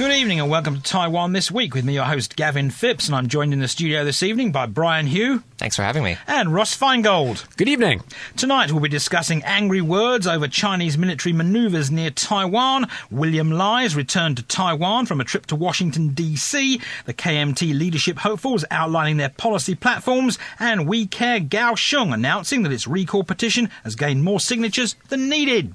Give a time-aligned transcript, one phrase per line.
[0.00, 3.14] Good evening and welcome to Taiwan This Week with me, your host Gavin Phipps, and
[3.14, 5.42] I'm joined in the studio this evening by Brian Hioe.
[5.58, 6.16] Thanks for having me.
[6.26, 7.54] And Ross Feingold.
[7.58, 8.02] Good evening.
[8.34, 12.88] Tonight we'll be discussing angry words over Chinese military maneuvers near Taiwan.
[13.10, 16.80] William Lai's returned to Taiwan from a trip to Washington, D.C.
[17.04, 20.38] The KMT leadership hopefuls outlining their policy platforms.
[20.58, 25.74] And We Care Kaohsiung announcing that its recall petition has gained more signatures than needed.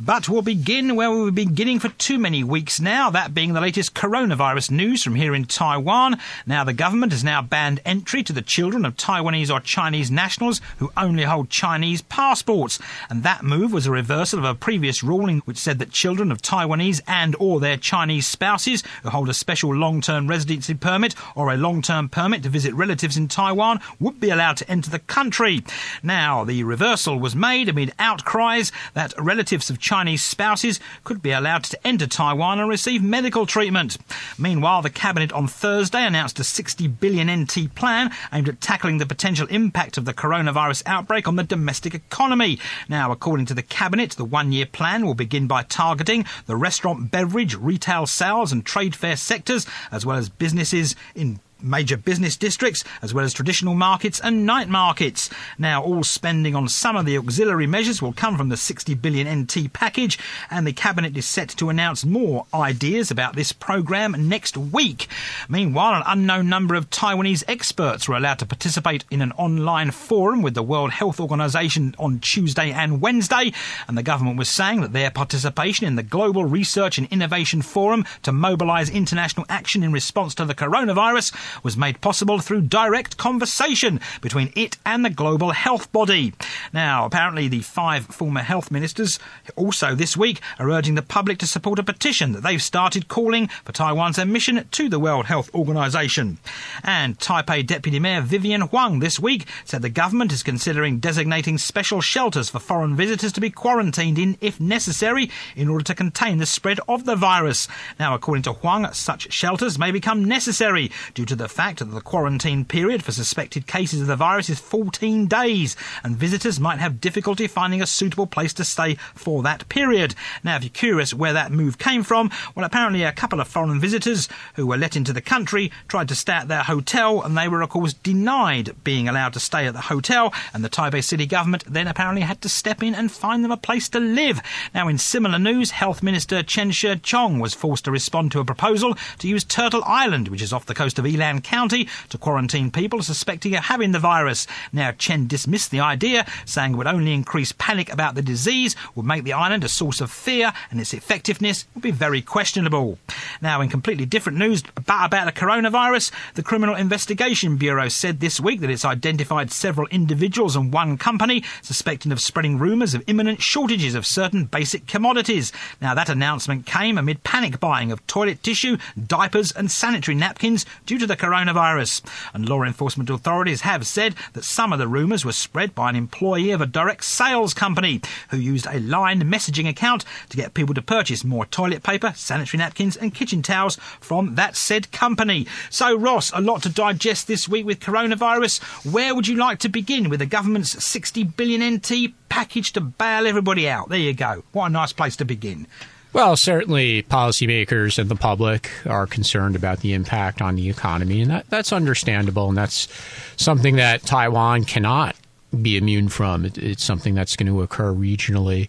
[0.00, 3.60] But we'll begin where we've been beginning for too many weeks now, that being the
[3.60, 6.20] latest coronavirus news from here in Taiwan.
[6.46, 10.60] Now, the government has now banned entry to the children of Taiwanese or Chinese nationals
[10.78, 12.78] who only hold Chinese passports.
[13.10, 16.42] And that move was a reversal of a previous ruling which said that children of
[16.42, 21.56] Taiwanese and or their Chinese spouses who hold a special long-term residency permit or a
[21.56, 25.64] long-term permit to visit relatives in Taiwan would be allowed to enter the country.
[26.04, 31.64] Now, the reversal was made amid outcries that relatives of Chinese spouses could be allowed
[31.64, 33.96] to enter Taiwan and receive medical treatment.
[34.36, 39.06] Meanwhile, the Cabinet on Thursday announced a 60 billion NT plan aimed at tackling the
[39.06, 42.58] potential impact of the coronavirus outbreak on the domestic economy.
[42.86, 47.10] Now, according to the Cabinet, the one year plan will begin by targeting the restaurant,
[47.10, 52.84] beverage, retail sales, and trade fair sectors, as well as businesses in major business districts,
[53.02, 55.30] as well as traditional markets and night markets.
[55.58, 59.42] Now, all spending on some of the auxiliary measures will come from the 60 billion
[59.42, 60.18] NT package,
[60.50, 65.08] and the Cabinet is set to announce more ideas about this program next week.
[65.48, 70.42] Meanwhile, an unknown number of Taiwanese experts were allowed to participate in an online forum
[70.42, 73.52] with the World Health Organization on Tuesday and Wednesday,
[73.86, 78.04] and the government was saying that their participation in the Global Research and Innovation Forum
[78.22, 81.32] to mobilize international action in response to the coronavirus
[81.62, 86.32] was made possible through direct conversation between it and the global health body.
[86.72, 89.18] Now, apparently, the five former health ministers
[89.56, 93.48] also this week are urging the public to support a petition that they've started calling
[93.64, 96.38] for Taiwan's admission to the World Health Organization.
[96.82, 102.00] And Taipei Deputy Mayor Vivian Huang this week said the government is considering designating special
[102.00, 106.46] shelters for foreign visitors to be quarantined in if necessary in order to contain the
[106.46, 107.68] spread of the virus.
[107.98, 112.00] Now, according to Huang, such shelters may become necessary due to the fact that the
[112.00, 117.00] quarantine period for suspected cases of the virus is 14 days, and visitors might have
[117.00, 120.14] difficulty finding a suitable place to stay for that period.
[120.42, 123.80] Now, if you're curious where that move came from, well, apparently a couple of foreign
[123.80, 127.48] visitors who were let into the country tried to stay at their hotel, and they
[127.48, 131.26] were, of course, denied being allowed to stay at the hotel, and the Taipei city
[131.26, 134.40] government then apparently had to step in and find them a place to live.
[134.74, 138.96] Now, in similar news, Health Minister Chen Shih-chung was forced to respond to a proposal
[139.18, 141.06] to use Turtle Island, which is off the coast of
[141.42, 144.46] County to quarantine people suspecting of having the virus.
[144.72, 149.06] Now, Chen dismissed the idea, saying it would only increase panic about the disease, would
[149.06, 152.98] make the island a source of fear, and its effectiveness would be very questionable.
[153.42, 158.60] Now, in completely different news about the coronavirus, the Criminal Investigation Bureau said this week
[158.60, 163.94] that it's identified several individuals and one company suspected of spreading rumours of imminent shortages
[163.94, 165.52] of certain basic commodities.
[165.80, 170.98] Now, that announcement came amid panic buying of toilet tissue, diapers, and sanitary napkins due
[170.98, 172.02] to the coronavirus.
[172.32, 175.96] And law enforcement authorities have said that some of the rumours were spread by an
[175.96, 178.00] employee of a direct sales company
[178.30, 182.58] who used a line messaging account to get people to purchase more toilet paper, sanitary
[182.58, 185.46] napkins, and kitchen towels from that said company.
[185.70, 188.90] So, Ross, a lot to digest this week with coronavirus.
[188.90, 193.26] Where would you like to begin with the government's 60 billion NT package to bail
[193.26, 193.88] everybody out?
[193.88, 194.44] There you go.
[194.52, 195.66] What a nice place to begin.
[196.12, 201.30] Well, certainly policymakers and the public are concerned about the impact on the economy, and
[201.30, 202.88] that, that's understandable, and that's
[203.36, 205.16] something that Taiwan cannot
[205.62, 206.44] be immune from.
[206.46, 208.68] It, it's something that's going to occur regionally.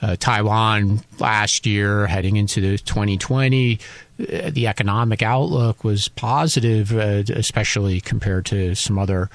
[0.00, 3.78] Uh, Taiwan last year, heading into the 2020, uh,
[4.18, 9.30] the economic outlook was positive, uh, especially compared to some other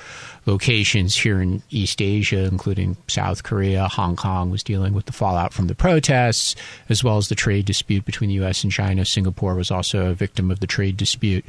[0.45, 3.87] locations here in East Asia, including South Korea.
[3.87, 6.55] Hong Kong was dealing with the fallout from the protests,
[6.89, 8.63] as well as the trade dispute between the U.S.
[8.63, 9.03] and China.
[9.03, 11.43] Singapore was also a victim of the trade dispute.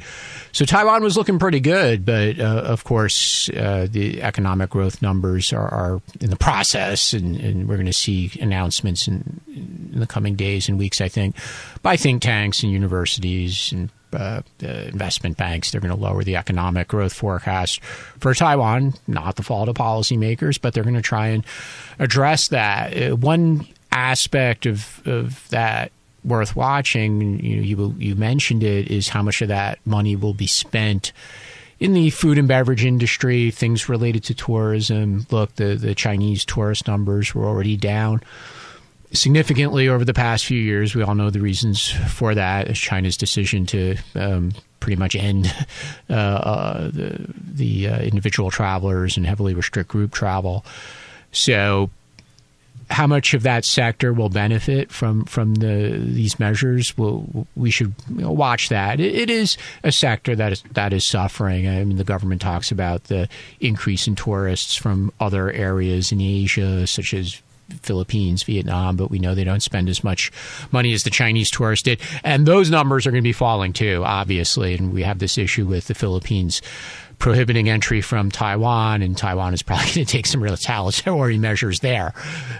[0.51, 5.53] So Taiwan was looking pretty good, but uh, of course, uh, the economic growth numbers
[5.53, 10.07] are, are in the process, and, and we're going to see announcements in, in the
[10.07, 11.35] coming days and weeks, I think,
[11.83, 13.18] by think tanks and universities
[13.71, 15.71] and uh, investment banks.
[15.71, 18.93] They're going to lower the economic growth forecast for Taiwan.
[19.07, 21.45] Not the fault of policymakers, but they're going to try and
[21.99, 22.95] address that.
[22.95, 25.91] Uh, one aspect of, of that
[26.23, 30.47] worth watching, you, you, you mentioned it, is how much of that money will be
[30.47, 31.11] spent
[31.79, 35.25] in the food and beverage industry, things related to tourism.
[35.31, 38.21] Look, the, the Chinese tourist numbers were already down
[39.11, 40.95] significantly over the past few years.
[40.95, 45.53] We all know the reasons for that, China's decision to um, pretty much end
[46.09, 50.65] uh, uh, the, the uh, individual travelers and heavily restrict group travel.
[51.31, 51.89] So,
[52.89, 56.97] how much of that sector will benefit from from the these measures?
[57.55, 58.99] We should watch that.
[58.99, 61.67] It, it is a sector that is that is suffering.
[61.67, 63.29] I mean, the government talks about the
[63.59, 67.43] increase in tourists from other areas in Asia, such as
[67.81, 70.31] Philippines, Vietnam, but we know they don't spend as much
[70.71, 71.99] money as the Chinese tourists did.
[72.23, 74.75] And those numbers are going to be falling too, obviously.
[74.75, 76.61] And we have this issue with the Philippines
[77.19, 82.13] prohibiting entry from Taiwan, and Taiwan is probably going to take some retaliatory measures there.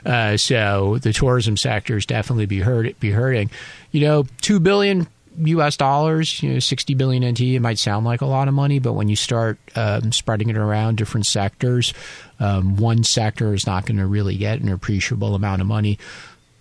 [0.06, 3.50] Uh, so the tourism sector is definitely be hurt be hurting.
[3.92, 5.78] You know, two billion U.S.
[5.78, 8.94] dollars, you know, 60 billion NT, it might sound like a lot of money, but
[8.94, 11.94] when you start um, spreading it around different sectors,
[12.40, 15.98] um, one sector is not going to really get an appreciable amount of money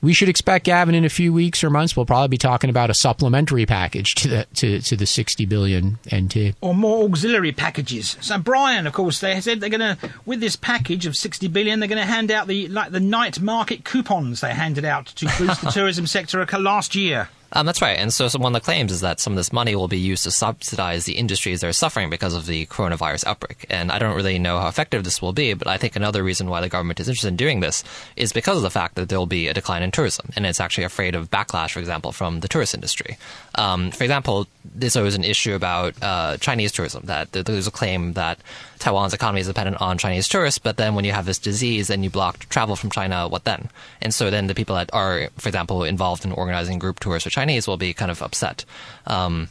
[0.00, 1.97] we should expect Gavin in a few weeks or months.
[1.97, 5.99] We'll probably be talking about a supplementary package to the to, to the sixty billion
[6.14, 8.17] NT or more auxiliary packages.
[8.21, 11.81] So Brian, of course, they said they're going to with this package of sixty billion,
[11.81, 15.26] they're going to hand out the like the night market coupons they handed out to
[15.38, 17.29] boost the tourism sector last year.
[17.53, 17.99] Um, that's right.
[17.99, 19.99] And so, so, one of the claims is that some of this money will be
[19.99, 23.67] used to subsidize the industries that are suffering because of the coronavirus outbreak.
[23.71, 26.49] And I don't really know how effective this will be, but I think another reason
[26.49, 27.85] why the government is interested in doing this
[28.17, 30.31] is because of the fact that there will be a decline in tourism.
[30.37, 33.17] And it's actually afraid of backlash, for example, from the tourist industry.
[33.55, 38.12] Um, for example, there's always an issue about uh, Chinese tourism, that there's a claim
[38.12, 38.39] that
[38.79, 42.05] Taiwan's economy is dependent on Chinese tourists, but then when you have this disease and
[42.05, 43.71] you block travel from China, what then?
[44.00, 47.31] And so then the people that are, for example, involved in organizing group tours for
[47.38, 48.64] Chinese will be kind of upset.
[49.06, 49.49] Um,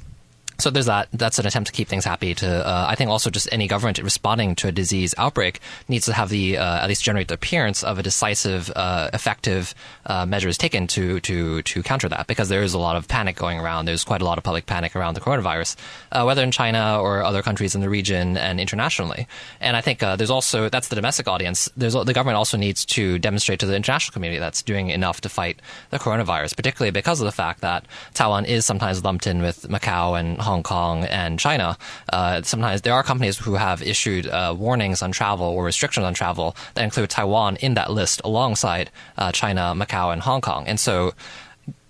[0.59, 1.07] so there's that.
[1.13, 2.33] That's an attempt to keep things happy.
[2.35, 6.13] To uh, I think also just any government responding to a disease outbreak needs to
[6.13, 9.75] have the uh, at least generate the appearance of a decisive, uh, effective
[10.05, 13.35] uh, measures taken to to to counter that because there is a lot of panic
[13.35, 13.85] going around.
[13.85, 15.75] There's quite a lot of public panic around the coronavirus,
[16.11, 19.27] uh, whether in China or other countries in the region and internationally.
[19.61, 21.69] And I think uh, there's also that's the domestic audience.
[21.77, 25.29] There's the government also needs to demonstrate to the international community that's doing enough to
[25.29, 25.61] fight
[25.91, 30.19] the coronavirus, particularly because of the fact that Taiwan is sometimes lumped in with Macau
[30.19, 31.77] and Hong Kong and China,
[32.17, 36.13] uh, sometimes there are companies who have issued uh, warnings on travel or restrictions on
[36.13, 40.65] travel that include Taiwan in that list alongside uh, China, Macau, and Hong Kong.
[40.67, 41.13] And so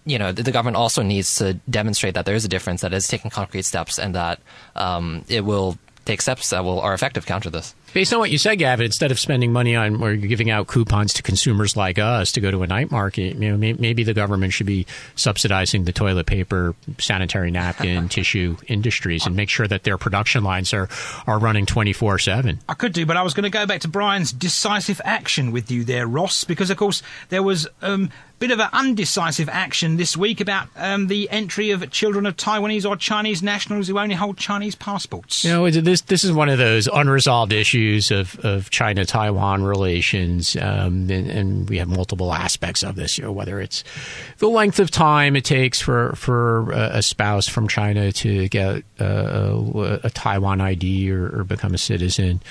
[0.07, 2.94] you know, the, the, government also needs to demonstrate that there is a difference, that
[2.94, 4.39] it's taking concrete steps, and that
[4.75, 7.75] um, it will take steps that will are effective counter this.
[7.94, 11.13] Based on what you said, Gavin, instead of spending money on or giving out coupons
[11.13, 14.54] to consumers like us to go to a night market, you know, maybe the government
[14.54, 14.86] should be
[15.16, 20.74] subsidizing the toilet paper, sanitary napkin, tissue industries, and make sure that their production lines
[20.74, 20.89] are
[21.25, 22.60] are running twenty four seven.
[22.68, 25.72] I could do, but I was going to go back to Brian's decisive action with
[25.72, 30.16] you there, Ross, because of course there was um, bit of an undecisive action this
[30.16, 34.38] week about um, the entry of children of Taiwanese or Chinese nationals who only hold
[34.38, 35.44] Chinese passports.
[35.44, 37.76] You know, this this is one of those unresolved issues
[38.12, 43.18] of, of China Taiwan relations, um, and, and, we have multiple aspects of this.
[43.18, 43.83] You know, whether it's
[44.38, 49.06] the length of time it takes for for a spouse from China to get a,
[49.06, 52.42] a, a Taiwan ID or, or become a citizen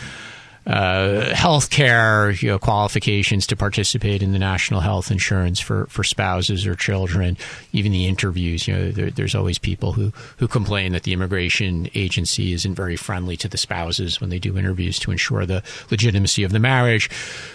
[0.66, 6.02] uh, health care you know, qualifications to participate in the national health insurance for, for
[6.02, 7.36] spouses or children,
[7.72, 8.66] even the interviews.
[8.66, 12.96] You know, there, there's always people who, who complain that the immigration agency isn't very
[12.96, 17.10] friendly to the spouses when they do interviews to ensure the legitimacy of the marriage.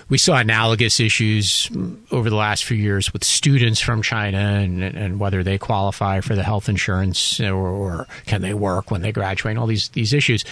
[0.08, 1.70] We saw analogous issues
[2.12, 6.36] over the last few years with students from China and, and whether they qualify for
[6.36, 10.14] the health insurance or, or can they work when they graduate, and all these, these
[10.14, 10.46] issues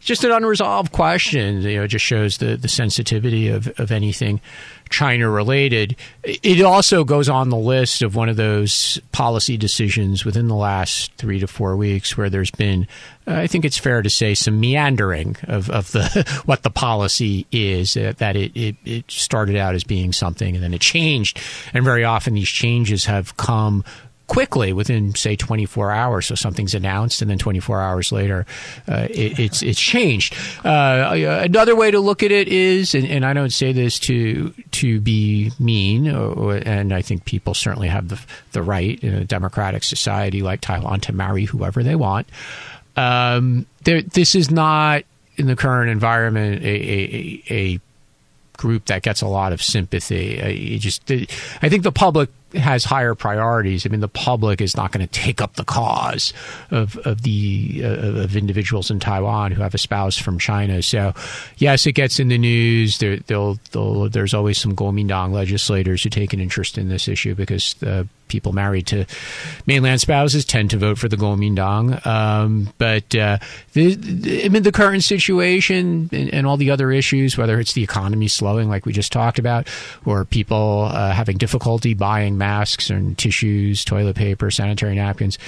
[0.00, 1.62] just an unresolved question.
[1.62, 4.40] You know, just shows the, the sensitivity of, of anything
[4.88, 5.96] China related.
[6.24, 11.12] It also goes on the list of one of those policy decisions within the last
[11.14, 12.88] three to four weeks where there's been,
[13.26, 17.96] I think it's fair to say, some meandering of, of the what the policy is.
[17.96, 21.40] Uh, that it, it, it started out as being something and then it changed,
[21.72, 23.84] and very often these changes have come
[24.30, 26.26] quickly within say 24 hours.
[26.26, 28.46] So something's announced, and then 24 hours later,
[28.88, 30.36] uh, it, it's it's changed.
[30.64, 34.54] Uh, another way to look at it is, and, and, I don't say this to
[34.70, 38.20] to be mean, and I think people certainly have the
[38.52, 42.28] the right in a democratic society like Taiwan to marry whoever they want.
[42.96, 45.02] Um, there, this is not
[45.38, 47.80] in the current environment a, a, a
[48.56, 50.40] group that gets a lot of sympathy.
[50.40, 53.86] I just, I think the public has higher priorities.
[53.86, 56.32] I mean, the public is not going to take up the cause
[56.70, 60.82] of of the uh, of individuals in Taiwan who have a spouse from China.
[60.82, 61.14] So,
[61.56, 62.98] yes, it gets in the news.
[62.98, 63.58] There, they'll,
[64.08, 68.52] there's always some Kuomintang legislators who take an interest in this issue because the people
[68.52, 69.04] married to
[69.66, 72.04] mainland spouses tend to vote for the Kuomintang.
[72.06, 73.38] Um, but uh,
[73.74, 77.74] the, the, I mean, the current situation and, and, all the other issues, whether it's
[77.74, 79.68] the economy slowing, like we just talked about,
[80.06, 85.38] or people uh, having difficulty buying masks and tissues, toilet paper, sanitary napkins,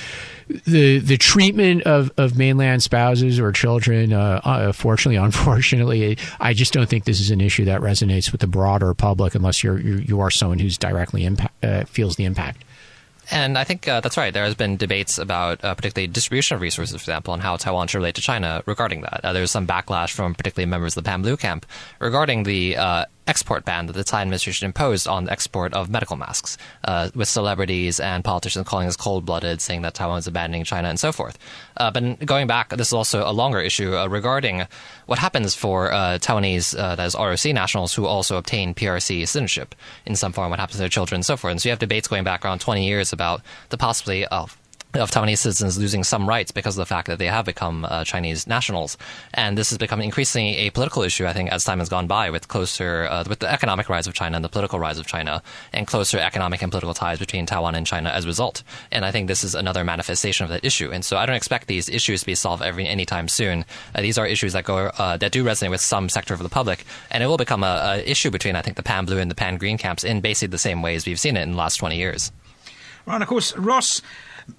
[0.67, 6.73] the the treatment of, of mainland spouses or children, uh, uh, fortunately, unfortunately, I just
[6.73, 10.01] don't think this is an issue that resonates with the broader public unless you're, you're
[10.01, 12.65] you are someone who's directly impact, uh, feels the impact.
[13.31, 14.33] And I think uh, that's right.
[14.35, 17.89] There has been debates about uh, particularly distribution of resources, for example, and how Taiwan
[17.89, 19.21] should relate to China regarding that.
[19.23, 21.65] Uh, there's some backlash from particularly members of the Pan Blue camp
[22.01, 26.17] regarding the uh, export ban that the Tsai administration imposed on the export of medical
[26.17, 30.65] masks, uh, with celebrities and politicians calling this cold blooded, saying that Taiwan is abandoning
[30.65, 31.39] China and so forth.
[31.77, 34.67] Uh, but going back, this is also a longer issue uh, regarding
[35.07, 39.75] what happens for uh, Taiwanese, uh, that is ROC nationals, who also obtain PRC citizenship
[40.07, 41.53] in some form, what happens to their children and so forth.
[41.53, 44.57] And so you have debates going back around 20 years about the possibility of
[44.95, 48.05] of Taiwanese citizens losing some rights because of the fact that they have become uh,
[48.05, 48.99] Chinese nationals,
[49.33, 51.27] and this has become increasingly a political issue.
[51.27, 54.15] I think as time has gone by, with closer uh, with the economic rise of
[54.15, 57.75] China and the political rise of China, and closer economic and political ties between Taiwan
[57.75, 58.63] and China as a result.
[58.91, 60.91] And I think this is another manifestation of that issue.
[60.93, 63.65] And so I don't expect these issues to be solved every anytime soon.
[63.95, 66.49] Uh, these are issues that go uh, that do resonate with some sector of the
[66.49, 69.31] public, and it will become a, a issue between I think the Pan Blue and
[69.31, 71.77] the Pan Green camps in basically the same ways we've seen it in the last
[71.77, 72.31] twenty years.
[73.07, 74.01] Right, of course, Ross.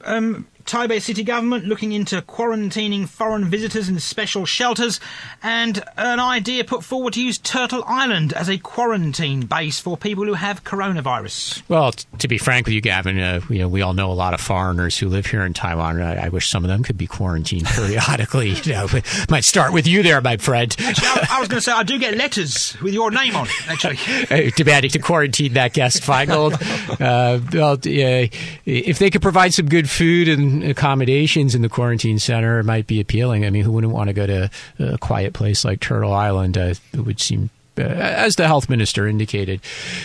[0.06, 5.00] Um, Taipei city government looking into quarantining foreign visitors in special shelters,
[5.42, 10.26] and an idea put forward to use Turtle Island as a quarantine base for people
[10.26, 11.64] who have coronavirus.
[11.68, 14.14] Well, t- to be frank with you, Gavin, uh, you know, we all know a
[14.14, 16.02] lot of foreigners who live here in Taiwan.
[16.02, 18.52] I, I wish some of them could be quarantined periodically.
[18.64, 18.88] you know,
[19.30, 20.76] might start with you there, my friend.
[20.80, 23.48] Actually, I, I was going to say I do get letters with your name on.
[23.68, 23.98] Actually,
[24.32, 26.54] uh, demanding to quarantine that guest, Feingold.
[27.02, 32.62] uh, well, if they could provide some good food and accommodations in the quarantine center
[32.64, 33.46] might be appealing.
[33.46, 36.58] I mean, who wouldn't want to go to a quiet place like Turtle Island?
[36.58, 39.62] Uh, it would seem as the health minister indicated,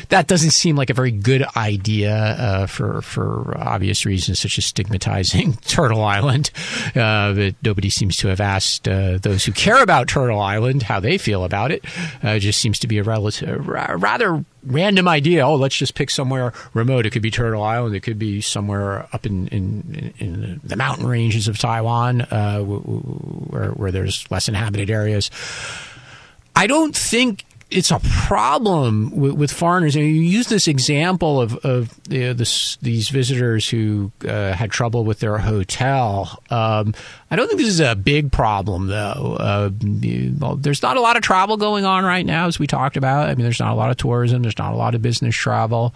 [0.09, 4.65] that doesn't seem like a very good idea uh, for for obvious reasons, such as
[4.65, 6.51] stigmatizing Turtle Island.
[6.97, 11.01] Uh, but nobody seems to have asked uh, those who care about Turtle Island how
[11.01, 11.85] they feel about it.
[12.25, 15.47] Uh, it just seems to be a relative, rather random idea.
[15.47, 17.07] Oh, let's just pick somewhere remote.
[17.07, 17.95] It could be Turtle Island.
[17.95, 23.71] It could be somewhere up in in, in the mountain ranges of Taiwan, uh, where,
[23.71, 25.31] where there's less inhabited areas.
[26.57, 29.95] I don't think it's a problem with, with foreigners.
[29.95, 34.71] And you use this example of, of you know, this, these visitors who uh, had
[34.71, 36.43] trouble with their hotel.
[36.51, 36.95] Um,
[37.31, 39.37] I don't think this is a big problem, though.
[39.39, 39.71] Uh,
[40.39, 43.29] well, there's not a lot of travel going on right now, as we talked about.
[43.29, 45.95] I mean, there's not a lot of tourism, there's not a lot of business travel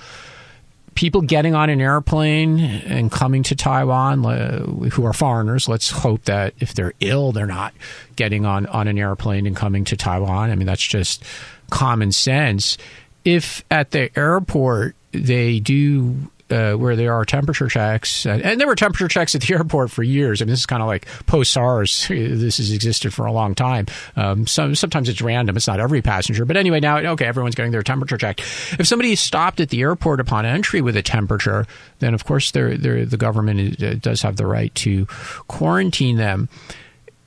[0.94, 6.24] people getting on an airplane and coming to Taiwan uh, who are foreigners, let's hope
[6.24, 7.72] that if they're ill, they're not
[8.16, 10.50] getting on, on an airplane and coming to Taiwan.
[10.50, 11.24] I mean, that's just
[11.72, 12.76] common sense.
[13.24, 16.16] If at the airport they do
[16.50, 19.90] uh, where there are temperature checks, and, and, there were temperature checks at the airport
[19.90, 20.42] for years.
[20.42, 22.08] I mean, this is kind of like post SARS.
[22.12, 23.86] This has existed for a long time.
[24.16, 26.44] Um, some, sometimes it's random; it's not every passenger.
[26.44, 28.40] But anyway, now okay, everyone's getting their temperature checked.
[28.78, 31.66] If somebody is stopped at the airport upon entry with a temperature,
[32.00, 35.06] then of course they're, they're, the government uh, does have the right to
[35.48, 36.50] quarantine them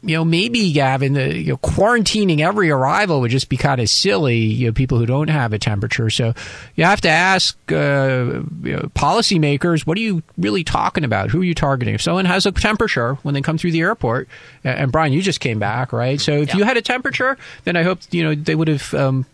[0.05, 3.89] you know, maybe Gavin, the, you know, quarantining every arrival would just be kind of
[3.89, 4.37] silly.
[4.37, 6.09] You know, people who don't have a temperature.
[6.09, 6.33] So
[6.75, 11.31] you have to ask uh, you know, policymakers, what are you really talking about?
[11.31, 11.95] Who are you targeting?
[11.95, 14.27] If someone has a temperature when they come through the airport,
[14.63, 16.21] and Brian, you just came back, right?
[16.21, 16.57] So if yeah.
[16.57, 19.25] you had a temperature, then I hope you know they would have um,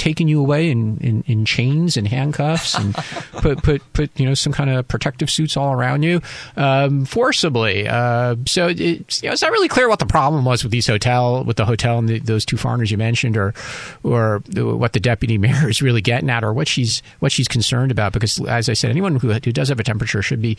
[0.00, 2.94] taken you away in, in, in chains and handcuffs and
[3.32, 6.20] put put put you know some kind of protective suits all around you
[6.56, 7.86] um, forcibly.
[7.86, 10.86] Uh, so it's, you know, it's not really clear what the problem was with these
[10.86, 13.54] hotel with the hotel and the, those two foreigners you mentioned, or
[14.02, 17.92] or what the deputy mayor is really getting at, or what she's what she's concerned
[17.92, 18.12] about.
[18.12, 20.56] Because as I said, anyone who who does have a temperature should be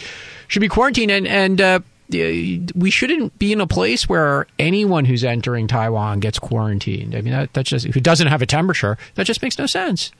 [0.47, 1.59] should be quarantined and and.
[1.59, 1.79] Uh,
[2.11, 7.15] we shouldn't be in a place where anyone who's entering Taiwan gets quarantined.
[7.15, 10.11] I mean, that, that just who doesn't have a temperature, that just makes no sense.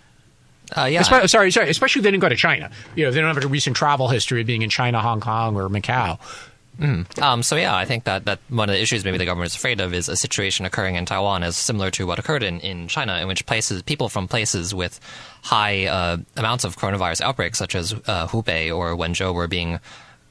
[0.75, 1.01] Uh, yeah.
[1.01, 1.69] Sorry, sorry.
[1.69, 2.71] Especially if they didn't go to China.
[2.95, 5.19] You know, if they don't have a recent travel history of being in China, Hong
[5.19, 6.17] Kong, or Macau.
[6.81, 9.55] Um, so yeah, I think that, that one of the issues maybe the government is
[9.55, 12.88] afraid of is a situation occurring in Taiwan is similar to what occurred in, in
[12.88, 15.00] China, in which places people from places with
[15.43, 19.79] high uh, amounts of coronavirus outbreaks, such as uh, Hubei or Wenzhou, were being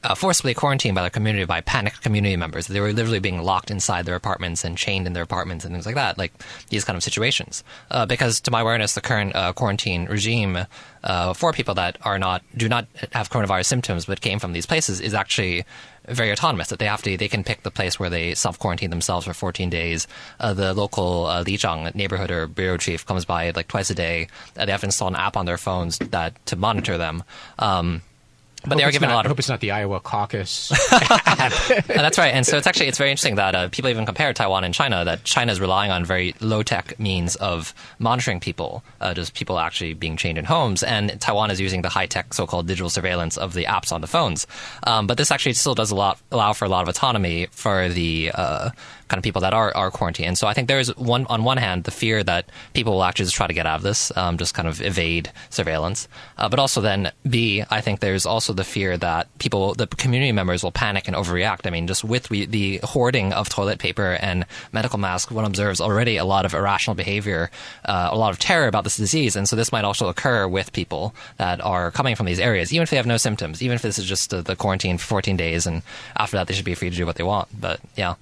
[0.03, 2.67] uh, forcibly quarantined by the community by panicked community members.
[2.67, 5.85] They were literally being locked inside their apartments and chained in their apartments and things
[5.85, 6.33] like that, like
[6.69, 7.63] these kind of situations.
[7.89, 10.65] Uh, because to my awareness, the current uh, quarantine regime
[11.03, 14.65] uh, for people that are not do not have coronavirus symptoms but came from these
[14.65, 15.65] places is actually
[16.07, 16.69] very autonomous.
[16.69, 19.33] That they have to they can pick the place where they self quarantine themselves for
[19.33, 20.07] 14 days.
[20.39, 24.27] Uh, the local uh, lizhang neighborhood or bureau chief comes by like twice a day.
[24.55, 27.23] they have to install an app on their phones that to monitor them.
[27.59, 28.01] Um,
[28.63, 30.69] but they are given not, a lot Of, I hope it's not the Iowa caucus.
[31.87, 32.33] That's right.
[32.33, 35.03] And so it's actually it's very interesting that uh, people even compare Taiwan and China.
[35.03, 39.57] That China is relying on very low tech means of monitoring people, uh, just people
[39.57, 42.89] actually being chained in homes, and Taiwan is using the high tech so called digital
[42.89, 44.45] surveillance of the apps on the phones.
[44.83, 47.89] Um, but this actually still does a lot allow for a lot of autonomy for
[47.89, 48.69] the uh,
[49.11, 50.37] kind of people that are, are quarantined.
[50.37, 53.25] So I think there is one on one hand the fear that people will actually
[53.25, 56.07] just try to get out of this, um, just kind of evade surveillance.
[56.37, 60.31] Uh, but also then B, I think there's also the fear that people, the community
[60.31, 61.67] members will panic and overreact.
[61.67, 65.81] I mean, just with we, the hoarding of toilet paper and medical masks, one observes
[65.81, 67.51] already a lot of irrational behavior,
[67.83, 69.35] uh, a lot of terror about this disease.
[69.35, 72.83] And so this might also occur with people that are coming from these areas, even
[72.83, 75.35] if they have no symptoms, even if this is just uh, the quarantine for 14
[75.35, 75.81] days, and
[76.15, 77.49] after that they should be free to do what they want.
[77.59, 78.15] But yeah.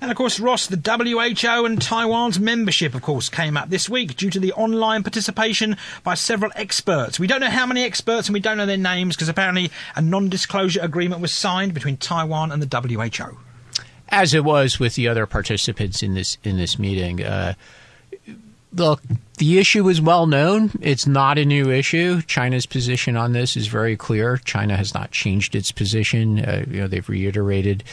[0.00, 4.16] And of course, Ross, the WHO and Taiwan's membership, of course, came up this week
[4.16, 7.18] due to the online participation by several experts.
[7.18, 10.02] We don't know how many experts and we don't know their names because apparently a
[10.02, 13.38] non disclosure agreement was signed between Taiwan and the WHO.
[14.08, 17.24] As it was with the other participants in this in this meeting.
[17.24, 17.54] Uh,
[18.74, 19.02] look,
[19.38, 20.70] the issue is well known.
[20.80, 22.22] It's not a new issue.
[22.22, 24.36] China's position on this is very clear.
[24.38, 26.40] China has not changed its position.
[26.40, 27.84] Uh, you know, they've reiterated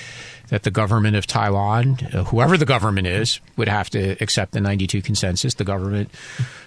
[0.50, 4.62] that the government of Taiwan, uh, whoever the government is, would have to accept the
[4.62, 5.54] 92 consensus.
[5.54, 6.12] The government,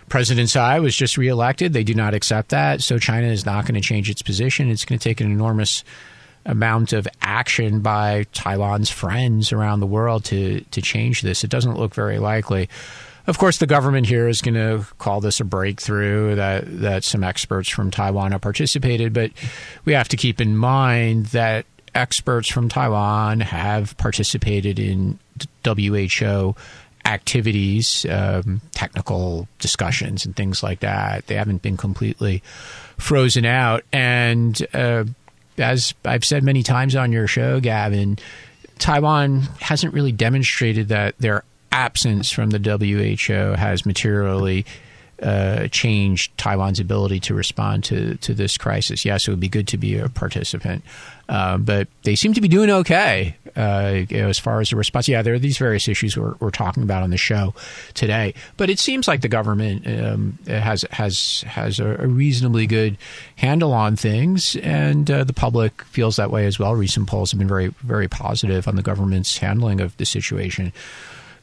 [0.09, 1.73] President Tsai was just reelected.
[1.73, 2.83] They do not accept that.
[2.83, 4.71] So China is not going to change its position.
[4.71, 5.85] It's going to take an enormous
[6.47, 11.45] amount of action by Taiwan's friends around the world to, to change this.
[11.45, 12.69] It doesn't look very likely.
[13.27, 17.25] Of course, the government here is going to call this a breakthrough that, that some
[17.25, 19.31] experts from Taiwan have participated, but
[19.87, 25.19] we have to keep in mind that experts from Taiwan have participated in
[25.65, 26.55] WHO
[27.07, 31.27] activities, um, technical discussions, and things like that.
[31.27, 32.43] They haven't been completely
[32.99, 33.85] frozen out.
[33.93, 35.05] And uh,
[35.59, 38.19] as I've said many times on your show, Gavin,
[38.79, 41.45] Taiwan hasn't really demonstrated that their
[41.75, 44.65] absence from the WHO has materially
[45.23, 49.05] uh, changed Taiwan's ability to respond to, to this crisis.
[49.05, 50.85] Yes, it would be good to be a participant,
[51.29, 55.09] uh, but they seem to be doing okay uh, as far as the response.
[55.09, 57.55] Yeah, there are these various issues we're, we're, talking about on the show
[57.95, 62.99] today, but it seems like the government um, has has has a, a, reasonably good
[63.37, 66.75] handle on things, and uh, the public feels that way as well.
[66.75, 70.73] Recent polls have been very very positive on the government's handling of the situation.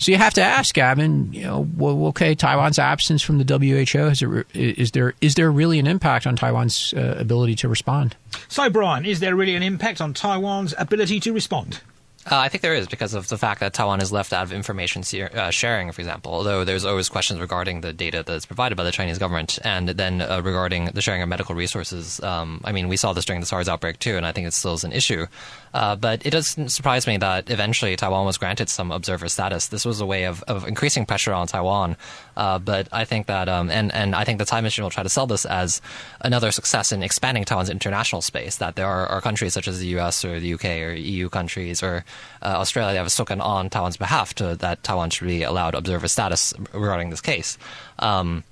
[0.01, 1.31] So you have to ask, Gavin.
[1.31, 5.51] You know, well, okay, Taiwan's absence from the WHO is, there, is there is there
[5.51, 8.15] really an impact on Taiwan's uh, ability to respond?
[8.47, 11.81] So, Brian, is there really an impact on Taiwan's ability to respond?
[12.29, 14.53] Uh, I think there is because of the fact that Taiwan is left out of
[14.53, 15.01] information
[15.33, 16.33] uh, sharing, for example.
[16.33, 20.21] Although there's always questions regarding the data that's provided by the Chinese government, and then
[20.21, 22.21] uh, regarding the sharing of medical resources.
[22.21, 24.53] Um, I mean, we saw this during the SARS outbreak too, and I think it
[24.53, 25.25] still is an issue.
[25.73, 29.67] Uh, but it doesn't surprise me that eventually Taiwan was granted some observer status.
[29.67, 31.97] This was a way of, of increasing pressure on Taiwan.
[32.41, 35.03] Uh, but I think that, um, and, and I think the Tsai administration will try
[35.03, 35.79] to sell this as
[36.21, 38.55] another success in expanding Taiwan's international space.
[38.55, 40.25] That there are, are countries such as the U.S.
[40.25, 42.03] or the UK or EU countries or
[42.41, 46.07] uh, Australia that have spoken on Taiwan's behalf to that Taiwan should be allowed observer
[46.07, 47.59] status regarding this case.
[47.99, 48.43] Um,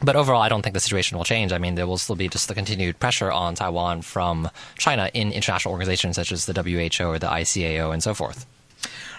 [0.00, 1.52] but overall, I don't think the situation will change.
[1.52, 5.32] I mean, there will still be just the continued pressure on Taiwan from China in
[5.32, 8.46] international organizations such as the WHO or the ICAO and so forth.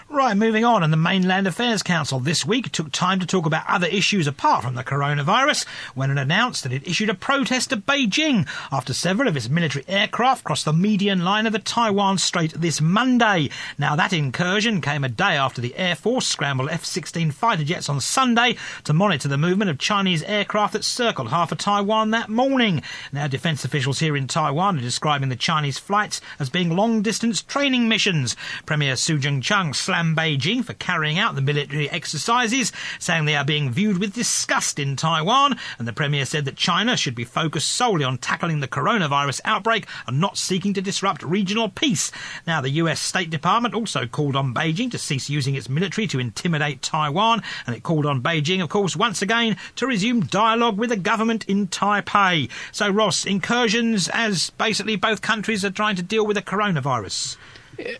[0.08, 3.64] Right, moving on, and the Mainland Affairs Council this week took time to talk about
[3.66, 5.66] other issues apart from the coronavirus
[5.96, 9.84] when it announced that it issued a protest to Beijing after several of its military
[9.88, 13.50] aircraft crossed the median line of the Taiwan Strait this Monday.
[13.78, 17.88] Now, that incursion came a day after the Air Force scrambled F 16 fighter jets
[17.88, 22.28] on Sunday to monitor the movement of Chinese aircraft that circled half of Taiwan that
[22.28, 22.80] morning.
[23.12, 27.42] Now, defense officials here in Taiwan are describing the Chinese flights as being long distance
[27.42, 28.36] training missions.
[28.66, 33.70] Premier Su Tseng-chang slammed Beijing for carrying out the military exercises, saying they are being
[33.70, 35.58] viewed with disgust in Taiwan.
[35.78, 39.86] And the Premier said that China should be focused solely on tackling the coronavirus outbreak
[40.06, 42.12] and not seeking to disrupt regional peace.
[42.46, 46.18] Now, the US State Department also called on Beijing to cease using its military to
[46.18, 50.90] intimidate Taiwan, and it called on Beijing, of course, once again to resume dialogue with
[50.90, 52.50] the government in Taipei.
[52.70, 57.38] So, Ross, incursions as basically both countries are trying to deal with the coronavirus.
[57.78, 57.92] Uh,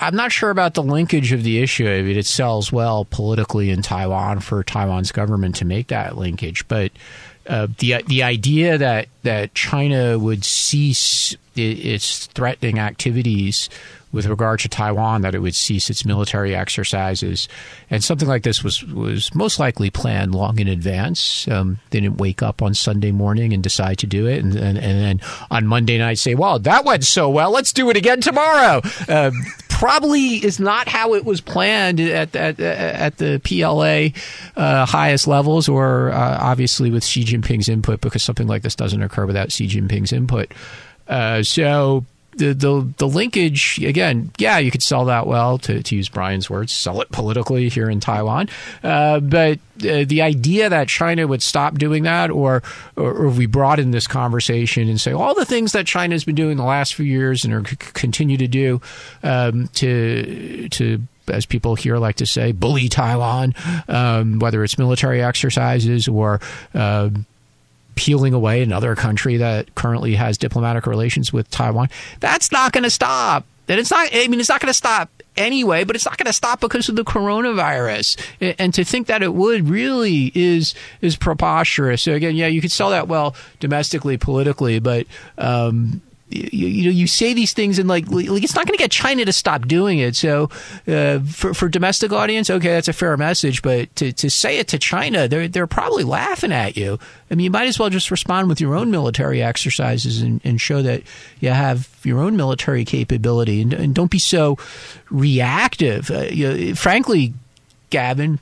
[0.00, 1.88] I'm not sure about the linkage of the issue.
[1.88, 6.66] I mean, it sells well politically in Taiwan for Taiwan's government to make that linkage,
[6.68, 6.92] but
[7.46, 13.68] uh, the the idea that that China would cease its threatening activities
[14.14, 17.48] with regard to Taiwan that it would cease its military exercises,
[17.90, 21.48] and something like this was was most likely planned long in advance.
[21.48, 24.78] Um, they didn't wake up on Sunday morning and decide to do it, and, and,
[24.78, 28.20] and then on Monday night say, "Well, that went so well, let's do it again
[28.20, 29.32] tomorrow." Uh,
[29.84, 34.18] probably is not how it was planned at at, at the PLA
[34.56, 39.02] uh, highest levels, or uh, obviously with Xi Jinping's input, because something like this doesn't
[39.02, 40.54] occur without Xi Jinping's input.
[41.06, 45.96] Uh, so the, the the linkage again, yeah, you could sell that well to, to
[45.96, 48.48] use Brian's words, sell it politically here in Taiwan.
[48.82, 52.62] Uh, but uh, the idea that China would stop doing that, or,
[52.96, 56.34] or, or we broaden this conversation and say all the things that China has been
[56.34, 58.80] doing the last few years and are c- continue to do
[59.22, 63.54] um, to to as people here like to say, bully Taiwan,
[63.88, 66.40] um, whether it's military exercises or
[66.74, 67.08] uh,
[67.94, 71.88] peeling away another country that currently has diplomatic relations with Taiwan.
[72.20, 73.44] That's not going to stop.
[73.68, 76.26] And it's not, I mean, it's not going to stop anyway, but it's not going
[76.26, 78.54] to stop because of the coronavirus.
[78.58, 82.02] And to think that it would really is is preposterous.
[82.02, 85.06] So again, yeah, you could sell that well domestically, politically, but
[85.38, 88.82] um, you, you, know you say these things and like, like it's not going to
[88.82, 90.16] get China to stop doing it.
[90.16, 90.48] So
[90.88, 93.62] uh, for for domestic audience, okay, that's a fair message.
[93.62, 96.98] But to, to say it to China, they're they're probably laughing at you.
[97.30, 100.60] I mean, you might as well just respond with your own military exercises and, and
[100.60, 101.02] show that
[101.40, 104.56] you have your own military capability and, and don't be so
[105.10, 106.10] reactive.
[106.10, 107.34] Uh, you, frankly,
[107.90, 108.40] Gavin,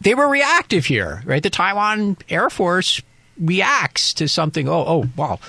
[0.00, 1.42] they were reactive here, right?
[1.42, 3.02] The Taiwan Air Force
[3.38, 4.68] reacts to something.
[4.68, 5.40] Oh, oh, wow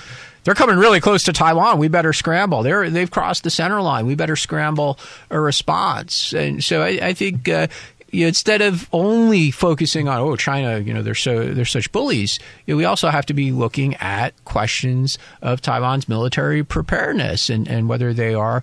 [0.44, 1.78] they're coming really close to Taiwan.
[1.78, 2.62] We better scramble.
[2.62, 4.06] They're they've crossed the center line.
[4.06, 4.98] We better scramble
[5.30, 6.32] a response.
[6.32, 7.48] And so I, I think.
[7.48, 7.66] Uh,
[8.10, 11.90] you know, instead of only focusing on oh China, you know they're so they're such
[11.90, 17.50] bullies, you know, we also have to be looking at questions of Taiwan's military preparedness
[17.50, 18.62] and, and whether they are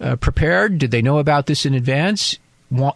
[0.00, 0.78] uh, prepared.
[0.78, 2.38] Did they know about this in advance?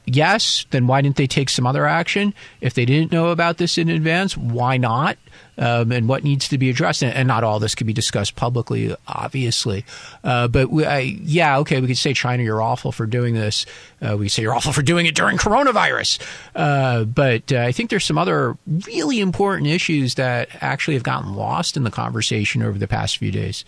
[0.07, 2.35] Yes, then why didn't they take some other action?
[2.61, 5.19] If they didn't know about this in advance, why not?
[5.59, 7.03] um, and what needs to be addressed.
[7.03, 9.85] And, not all this can be discussed publicly, obviously.
[10.23, 13.67] Uh, but we, I, yeah, okay, we could say China, you're awful for doing this.
[14.01, 16.21] Uh, we say you're awful for doing it during coronavirus.
[16.55, 21.35] Uh, but uh, I think there's some other really important issues that actually have gotten
[21.35, 23.65] lost in the conversation over the past few days.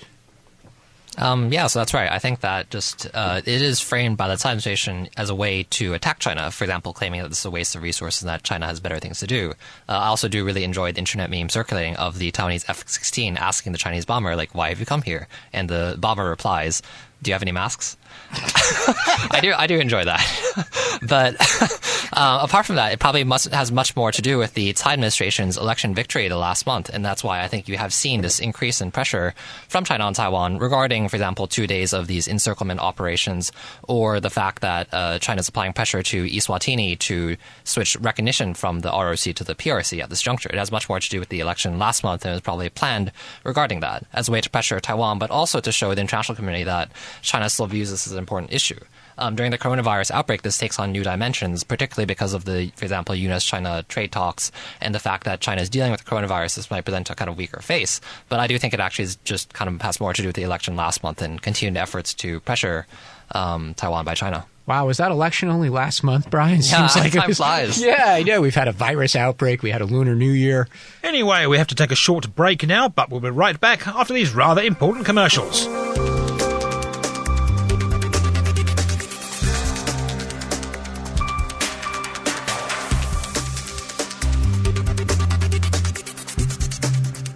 [1.19, 2.11] Um, yeah, so that's right.
[2.11, 5.65] I think that just uh, it is framed by the Tsai administration as a way
[5.65, 6.51] to attack China.
[6.51, 8.99] For example, claiming that this is a waste of resources and that China has better
[8.99, 9.51] things to do.
[9.89, 13.73] Uh, I also do really enjoy the internet meme circulating of the Taiwanese F-16 asking
[13.73, 16.83] the Chinese bomber, like, "Why have you come here?" And the bomber replies,
[17.23, 17.97] "Do you have any masks?"
[18.33, 21.35] I do I do enjoy that, but
[22.13, 24.93] uh, apart from that, it probably must has much more to do with the Tsai
[24.93, 28.41] administration's election victory the last month, and that's why I think you have seen this
[28.41, 29.35] increase in pressure
[29.69, 33.53] from China on Taiwan regarding, for example, two days of these encirclement operations,
[33.87, 38.81] or the fact that uh, China is applying pressure to Eswatini to switch recognition from
[38.81, 40.49] the ROC to the PRC at this juncture.
[40.49, 43.13] It has much more to do with the election last month, and was probably planned
[43.45, 46.65] regarding that as a way to pressure Taiwan, but also to show the international community
[46.65, 46.91] that
[47.23, 48.79] China still views this as an important issue.
[49.19, 52.85] Um, during the coronavirus outbreak, this takes on new dimensions, particularly because of the, for
[52.85, 56.55] example, U.S.-China trade talks and the fact that China is dealing with the coronavirus.
[56.57, 59.17] This might present a kind of weaker face, but I do think it actually is
[59.25, 62.15] just kind of has more to do with the election last month and continued efforts
[62.15, 62.87] to pressure
[63.33, 64.47] um, Taiwan by China.
[64.67, 66.57] Wow, was that election only last month, Brian?
[66.63, 67.83] Yeah, Seems like time it was, flies.
[67.83, 68.43] Yeah, I know.
[68.43, 69.63] We've had a virus outbreak.
[69.63, 70.69] We had a Lunar New Year.
[71.03, 74.13] Anyway, we have to take a short break now, but we'll be right back after
[74.13, 75.67] these rather important commercials.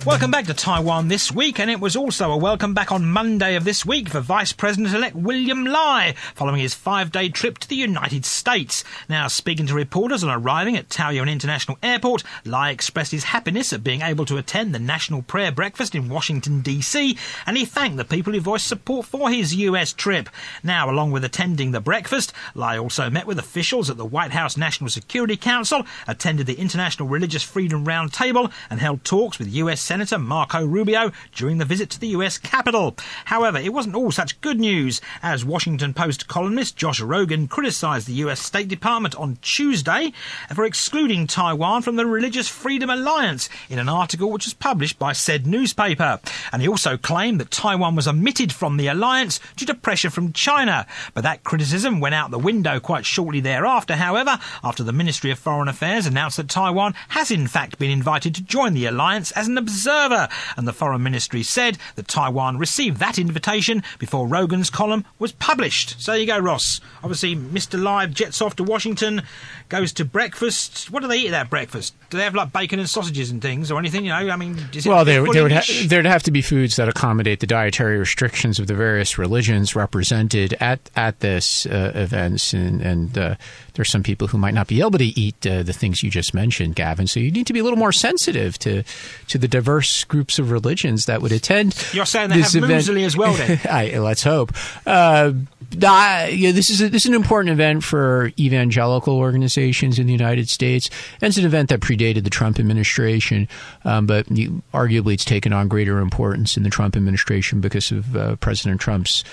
[0.04, 3.54] Welcome back to Taiwan this week, and it was also a welcome back on Monday
[3.54, 7.68] of this week for Vice President elect William Lai following his five day trip to
[7.68, 8.82] the United States.
[9.08, 13.84] Now, speaking to reporters on arriving at Taoyuan International Airport, Lai expressed his happiness at
[13.84, 18.04] being able to attend the National Prayer Breakfast in Washington, D.C., and he thanked the
[18.04, 20.28] people who voiced support for his US trip.
[20.64, 24.56] Now, along with attending the breakfast, Lai also met with officials at the White House
[24.56, 30.18] National Security Council, attended the International Religious Freedom Roundtable, and held talks with US Senator
[30.18, 32.96] Marco Rubio during the visit to the US Capitol.
[33.26, 38.14] However, it wasn't all such good news, as Washington Post columnist Josh Rogin criticised the
[38.24, 40.14] US State Department on Tuesday
[40.54, 45.12] for excluding Taiwan from the Religious Freedom Alliance in an article which was published by
[45.12, 46.18] said newspaper.
[46.52, 50.32] And he also claimed that Taiwan was omitted from the alliance due to pressure from
[50.32, 50.86] China.
[51.12, 55.38] But that criticism went out the window quite shortly thereafter, however, after the Ministry of
[55.38, 59.48] Foreign Affairs announced that Taiwan has in fact been invited to join the alliance as
[59.48, 64.70] an observer observer, and the Foreign Ministry said that Taiwan received that invitation before Rogin's
[64.70, 66.00] column was published.
[66.00, 66.80] So there you go, Ross.
[67.02, 67.82] Obviously, Mr.
[67.82, 69.22] Lai jets off to Washington,
[69.68, 70.90] goes to breakfast.
[70.90, 71.94] What do they eat at that breakfast?
[72.10, 74.04] Do they have like bacon and sausages and things or anything?
[74.04, 76.88] You know, I mean, well, there, there would ha- there'd have to be foods that
[76.88, 82.82] accommodate the dietary restrictions of the various religions represented at at this uh, events, and,
[82.82, 83.34] and uh,
[83.74, 86.34] there's some people who might not be able to eat uh, the things you just
[86.34, 87.06] mentioned, Gavin.
[87.06, 88.82] So you need to be a little more sensitive to
[89.28, 91.74] to the diverse groups of religions that would attend.
[91.92, 92.72] You're saying they have event.
[92.72, 93.60] muesli as well, then?
[93.70, 94.52] I, let's hope.
[94.86, 95.32] Uh,
[95.80, 100.48] yeah, this is a, this is an important event for evangelical organizations in the United
[100.48, 100.90] States.
[101.20, 103.48] And it's an event that predated the Trump administration,
[103.84, 108.16] um, but you, arguably it's taken on greater importance in the Trump administration because of
[108.16, 109.24] uh, President Trump's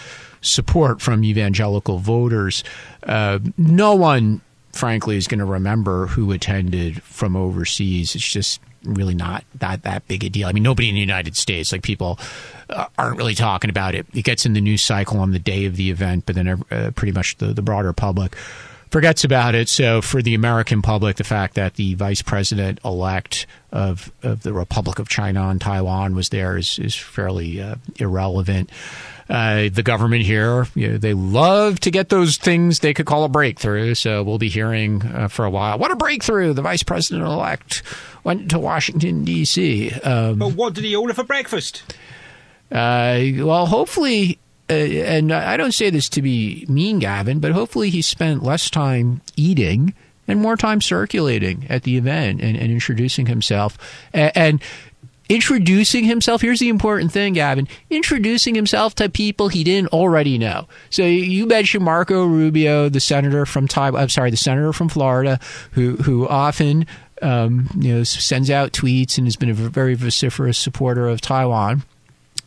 [0.41, 2.63] support from evangelical voters.
[3.04, 8.15] Uh, no one, frankly, is going to remember who attended from overseas.
[8.15, 10.47] It's just really not that that big a deal.
[10.47, 12.19] I mean, nobody in the United States, like people,
[12.69, 14.08] uh, aren't really talking about it.
[14.13, 16.91] It gets in the news cycle on the day of the event, but then uh,
[16.95, 18.36] pretty much the, the broader public
[18.89, 19.69] forgets about it.
[19.69, 24.54] So for the American public, the fact that the vice president elect of of the
[24.54, 28.71] Republic of China and Taiwan was there is is fairly uh, irrelevant.
[29.29, 33.23] Uh, the government here, you know, they love to get those things they could call
[33.23, 33.93] a breakthrough.
[33.93, 35.77] So we'll be hearing uh, for a while.
[35.77, 36.53] What a breakthrough!
[36.53, 37.83] The vice president elect
[38.23, 39.91] went to Washington D.C.
[39.91, 41.83] Um, but what did he order for breakfast?
[42.71, 44.39] Uh, well, hopefully.
[44.67, 48.69] Uh, and I don't say this to be mean, Gavin, but hopefully he spent less
[48.69, 49.95] time eating
[50.27, 53.77] and more time circulating at the event and, and introducing himself.
[54.13, 54.61] And, and
[55.29, 56.41] introducing himself.
[56.41, 57.67] Here's the important thing, Gavin.
[57.89, 60.67] Introducing himself to people he didn't already know.
[60.89, 64.01] So you mentioned Marco Rubio, the senator from Taiwan.
[64.01, 65.39] I'm sorry, the senator from Florida,
[65.71, 66.87] who who often
[67.21, 71.83] um, you know sends out tweets and has been a very vociferous supporter of Taiwan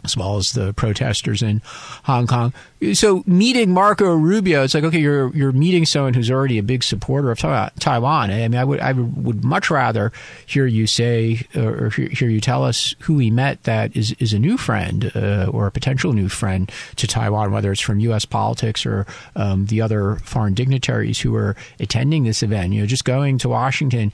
[0.04, 1.62] as well as the protesters in
[2.04, 2.52] Hong Kong.
[2.94, 6.82] So meeting Marco Rubio, it's like okay, you're you're meeting someone who's already a big
[6.82, 8.30] supporter of Taiwan.
[8.30, 10.12] I mean, I would I would much rather
[10.46, 14.38] hear you say or hear you tell us who he met that is is a
[14.38, 18.24] new friend uh, or a potential new friend to Taiwan, whether it's from U.S.
[18.24, 22.72] politics or um, the other foreign dignitaries who are attending this event.
[22.72, 24.12] You know, just going to Washington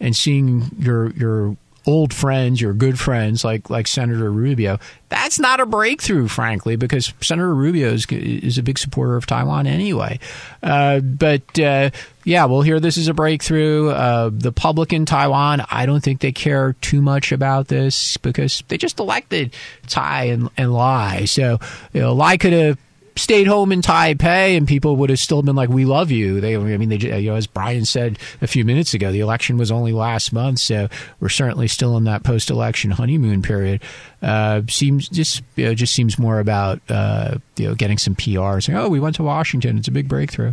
[0.00, 4.78] and seeing your your old friends, your good friends like like Senator Rubio.
[5.08, 9.66] That's not a breakthrough, frankly, because Senator Rubio is, is a big supporter of Taiwan
[9.66, 10.18] anyway.
[10.62, 11.90] Uh, but uh,
[12.24, 13.88] yeah, we'll hear this is a breakthrough.
[13.88, 18.62] Uh, the public in Taiwan, I don't think they care too much about this because
[18.68, 19.54] they just elected
[19.86, 21.24] Tsai and, and Lai.
[21.24, 21.58] So
[21.92, 22.78] you know, Lai could have
[23.18, 26.56] stayed home in Taipei, and people would have still been like, "We love you." They,
[26.56, 29.70] I mean, they, you know, as Brian said a few minutes ago, the election was
[29.70, 30.88] only last month, so
[31.20, 33.82] we're certainly still in that post-election honeymoon period.
[34.22, 38.60] Uh, seems just you know, just seems more about uh, you know getting some PR,
[38.60, 40.52] saying, "Oh, we went to Washington; it's a big breakthrough."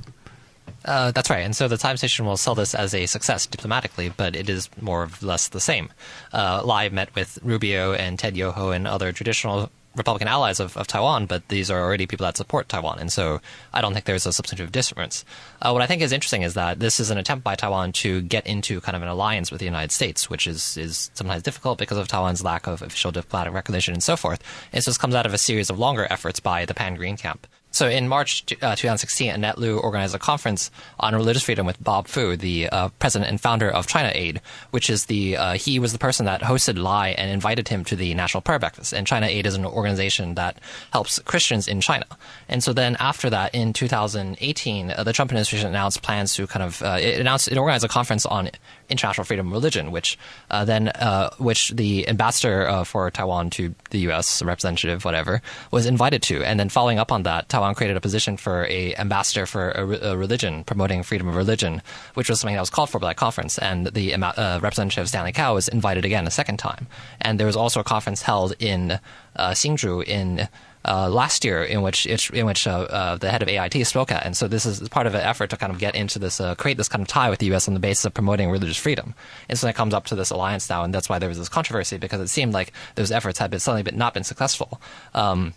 [0.85, 1.39] Uh, that's right.
[1.39, 4.69] And so the Tsai administration will sell this as a success diplomatically, but it is
[4.79, 5.89] more or less the same.
[6.31, 10.87] Uh, Lai met with Rubio and Ted Yoho and other traditional Republican allies of, of
[10.87, 12.99] Taiwan, but these are already people that support Taiwan.
[12.99, 13.41] And so
[13.73, 15.25] I don't think there's a substantive difference.
[15.61, 18.21] Uh, what I think is interesting is that this is an attempt by Taiwan to
[18.21, 21.77] get into kind of an alliance with the United States, which is, is sometimes difficult
[21.77, 24.43] because of Taiwan's lack of official diplomatic recognition and so forth.
[24.73, 27.47] So this comes out of a series of longer efforts by the Pan Green camp.
[27.75, 32.07] So in March uh, 2016, Annette Lu organized a conference on religious freedom with Bob
[32.07, 34.39] Fu, the uh, president and founder of China Aid,
[34.71, 37.97] which is the uh, he was the person that hosted Lai and invited him to
[37.97, 38.93] the National Prayer Breakfast.
[38.93, 40.57] And China Aid is an organization that
[40.93, 42.05] helps Christians in China.
[42.47, 46.63] And so then after that, in 2018, uh, the Trump administration announced plans to kind
[46.63, 48.51] of uh, it announced it organized a conference on
[48.89, 50.17] international freedom of religion, which
[50.51, 50.91] uh, then
[51.37, 54.41] which the ambassador for Taiwan to the U.S.
[54.41, 56.43] representative, whatever, was invited to.
[56.43, 60.11] And then following up on that, Taiwan created a position for a ambassador for a,
[60.11, 61.81] a, religion promoting freedom of religion,
[62.13, 63.57] which was something that was called for by that conference.
[63.57, 66.87] And the uh, representative Stanley Kao was invited again a second time.
[67.21, 68.99] And there was also a conference held in
[69.35, 70.47] uh, Hsinchu in
[70.85, 74.25] uh, last year in which in which uh, uh, the head of AIT spoke at,
[74.25, 76.55] and so this is part of an effort to kind of get into this, uh,
[76.55, 77.67] create this kind of tie with the U.S.
[77.67, 79.15] on the basis of promoting religious freedom.
[79.49, 81.49] And so it comes up to this alliance now, and that's why there was this
[81.49, 84.79] controversy because it seemed like those efforts had been suddenly been, not been successful.
[85.13, 85.53] Um,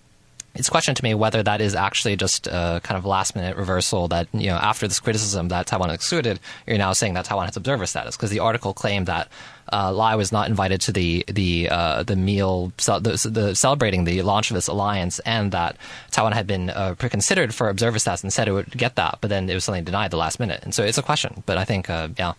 [0.54, 3.56] it's a question to me whether that is actually just a kind of last minute
[3.56, 7.46] reversal that, you know, after this criticism that Taiwan excluded, you're now saying that Taiwan
[7.46, 8.16] has observer status.
[8.16, 9.28] Because the article claimed that
[9.72, 14.22] uh, Lai was not invited to the the uh, the meal the, the, celebrating the
[14.22, 15.76] launch of this alliance, and that
[16.10, 19.28] Taiwan had been uh, preconsidered for observer status and said it would get that, but
[19.28, 20.60] then it was suddenly denied the last minute.
[20.62, 21.42] And so it's a question.
[21.46, 22.32] But I think, uh, yeah.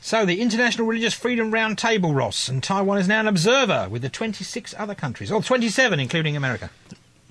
[0.00, 4.08] So, the International Religious Freedom Roundtable, Ross, and Taiwan is now an observer with the
[4.08, 6.70] 26 other countries, or 27, including America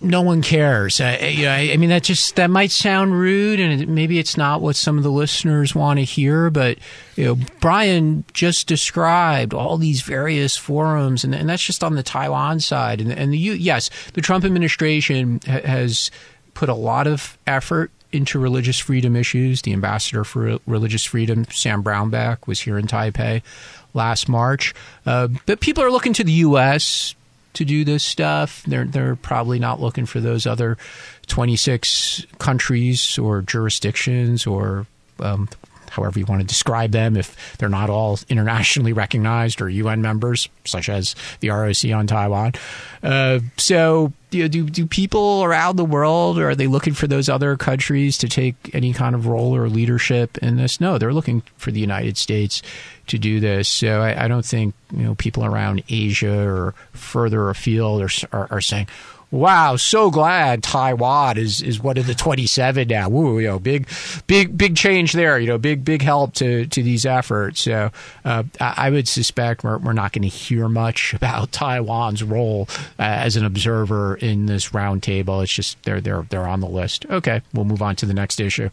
[0.01, 0.99] no one cares.
[0.99, 4.75] Uh, I, I, mean, that just that might sound rude, and maybe it's not what
[4.75, 6.49] some of the listeners want to hear.
[6.49, 6.77] But
[7.15, 12.03] you know, Brian just described all these various forums, and, and that's just on the
[12.03, 13.01] Taiwan side.
[13.01, 16.11] And, and the yes, the Trump administration ha- has
[16.53, 19.61] put a lot of effort into religious freedom issues.
[19.61, 23.41] The ambassador for religious freedom, Sam Brownback, was here in Taipei
[23.93, 24.73] last March.
[25.05, 27.15] Uh, but people are looking to the U.S
[27.53, 28.63] to do this stuff.
[28.63, 30.77] They're they're probably not looking for those other
[31.27, 34.85] 26 countries or jurisdictions or
[35.19, 35.49] um,
[35.91, 40.49] however you want to describe them if they're not all internationally recognized or UN members,
[40.65, 42.54] such as the ROC on Taiwan.
[43.04, 47.27] Uh, so, you know, do do people around the world are they looking for those
[47.27, 50.80] other countries to take any kind of role or leadership in this?
[50.80, 52.62] No, they're looking for the United States
[53.08, 53.67] to do this.
[53.67, 58.47] So I, I don't think you know people around Asia or further afield are, are,
[58.51, 58.88] are saying,
[59.31, 63.09] wow, so glad Taiwan is, is one of the 27 now.
[63.09, 63.87] Woo, you know, big,
[64.27, 65.39] big, big change there.
[65.39, 67.61] You know, big, big help to, to these efforts.
[67.61, 67.91] So
[68.25, 72.67] uh, I would suspect we're, we're not going to hear much about Taiwan's role
[72.99, 75.41] uh, as an observer in this roundtable.
[75.41, 77.05] It's just they're they're they're on the list.
[77.09, 78.69] Okay, we'll move on to the next issue.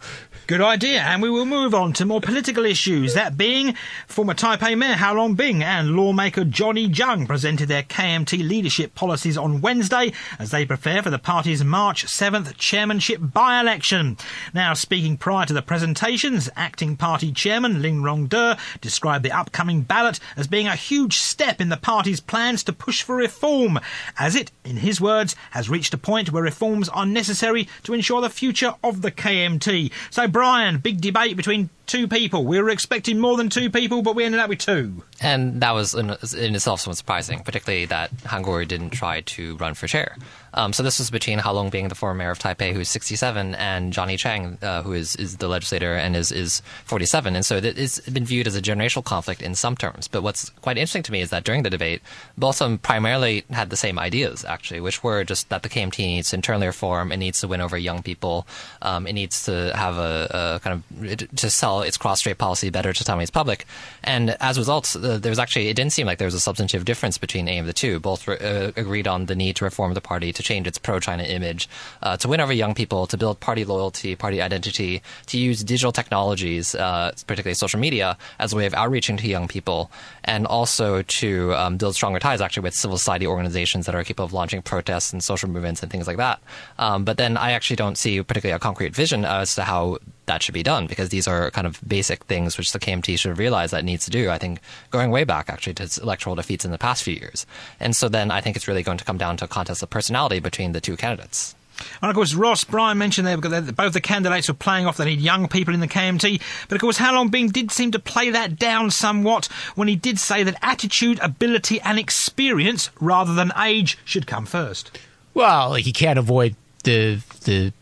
[0.46, 3.12] Good idea, and we will move on to more political issues.
[3.12, 3.74] That being
[4.06, 9.60] former Taipei Mayor Hau Long-bing and lawmaker Johnny Chiang presented their KMT leadership policies on
[9.60, 14.16] Wednesday as they prepare for the party's March 7th chairmanship by-election.
[14.54, 20.20] Now, speaking prior to the presentations, acting party chairman Lin Rong-te described the upcoming ballot
[20.36, 23.78] as being a huge step in the party's plans to push for reform,
[24.18, 28.20] as it, in his words, has reached a point where reforms are necessary to ensure
[28.20, 29.92] the future of the KMT.
[30.10, 32.44] So Brian, big debate between two people.
[32.44, 35.02] We were expecting more than two people, but we ended up with two.
[35.20, 39.74] And that was in, in itself somewhat surprising, particularly that Kuo-yu didn't try to run
[39.74, 40.16] for chair.
[40.54, 43.92] Um, so this was between Hau Long-bing the former mayor of Taipei, who's 67, and
[43.92, 47.36] Johnny Chiang, uh, who is, is the legislator and is, is 47.
[47.36, 50.08] And so it's been viewed as a generational conflict in some terms.
[50.08, 52.02] But what's quite interesting to me is that during the debate,
[52.36, 55.98] both of them primarily had the same ideas, actually, which were just that the KMT
[55.98, 58.46] needs to internally reform, it needs to win over young people,
[58.82, 62.92] um, it needs to have a, a, kind of to sell its cross-strait policy better
[62.92, 63.66] to Taiwanese public.
[64.04, 66.40] And as a result, uh, there was actually it didn't seem like there was a
[66.40, 68.00] substantive difference between any of the two.
[68.00, 71.24] Both re- uh, agreed on the need to reform the party to change its pro-China
[71.24, 71.68] image,
[72.02, 75.92] uh, to win over young people, to build party loyalty, party identity, to use digital
[75.92, 79.90] technologies, uh, particularly social media, as a way of outreaching to young people,
[80.24, 84.24] and also to um, build stronger ties actually with civil society organizations that are capable
[84.24, 86.40] of launching protests and social movements and things like that.
[86.78, 90.42] Um, but then I actually don't see particularly a concrete vision as to how that
[90.42, 93.72] should be done because these are kind of basic things which the KMT should realize
[93.72, 94.30] that needs to do.
[94.30, 94.60] I think
[94.90, 97.44] going way back actually to its electoral defeats in the past few years.
[97.80, 99.90] And so then I think it's really going to come down to a contest of
[99.90, 101.54] personality between the two candidates.
[102.02, 104.96] And of course, Ross Brian mentioned there because both the candidates were playing off.
[104.96, 106.40] They need young people in the KMT.
[106.68, 110.18] But of course, Hau Long-bing did seem to play that down somewhat when he did
[110.18, 114.98] say that attitude, ability, and experience rather than age should come first.
[115.34, 117.72] Well, he can't avoid the the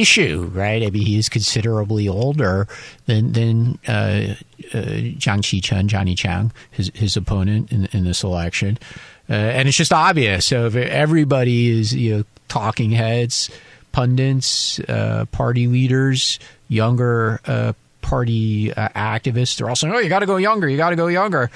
[0.00, 0.82] issue, right?
[0.82, 2.68] I mean, he's considerably older
[3.06, 4.34] than than uh,
[4.72, 5.60] uh, Johnny
[6.14, 8.78] Chiang, his his opponent in, in this election,
[9.28, 10.46] uh, and it's just obvious.
[10.46, 13.50] So if everybody is you know talking heads
[13.94, 19.56] pundits, uh, party leaders, younger uh, party uh, activists.
[19.56, 20.68] They're all saying, "Oh, you got to go younger.
[20.68, 21.50] You got to go younger."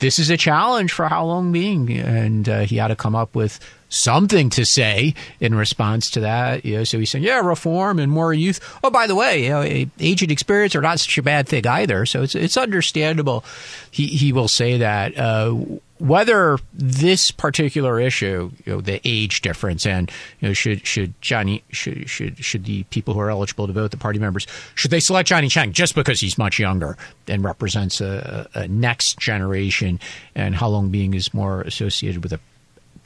[0.00, 3.60] This is a challenge for Hau Long-bing, and uh, he had to come up with
[3.92, 6.64] something to say in response to that.
[6.64, 9.50] You know, so he's saying, "Yeah, reform and more youth." Oh, by the way, you
[9.50, 12.06] know, age and experience are not such a bad thing either.
[12.06, 13.44] So it's it's understandable.
[13.90, 15.16] He he will say that.
[15.16, 15.56] Uh,
[16.02, 21.62] whether this particular issue, you know, the age difference, and you know, should should Johnny
[21.70, 24.98] should should should the people who are eligible to vote, the party members, should they
[24.98, 26.96] select Johnny Chiang just because he's much younger
[27.28, 30.00] and represents a, a next generation,
[30.34, 32.40] and Hau Long-bing is more associated with a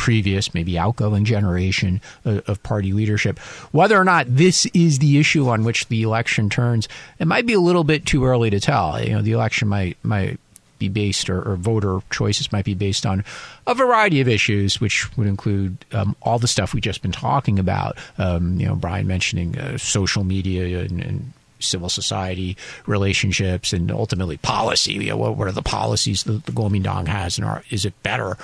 [0.06, 3.40] previous, maybe outgoing generation of, of, party leadership.
[3.72, 6.86] Whether or not this is the issue on which the election turns,
[7.18, 9.02] it might be a little bit too early to tell.
[9.02, 10.38] You know, the election might might
[10.78, 13.24] be based, or, or, voter choices might be based on
[13.66, 17.58] a variety of issues, which would include um, all the stuff we've just been talking
[17.58, 17.98] about.
[18.16, 24.36] Um, you know, Brian mentioning uh, social media and, and civil society relationships and ultimately
[24.38, 24.94] policy.
[24.94, 28.00] You know, what, what are the policies that the Kuomintang has, and are, is it
[28.02, 28.36] better